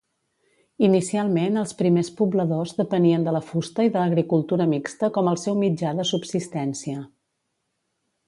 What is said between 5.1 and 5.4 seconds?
com el